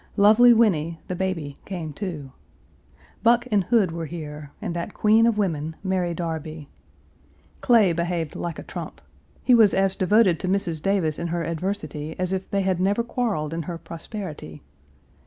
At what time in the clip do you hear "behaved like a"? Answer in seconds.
7.93-8.63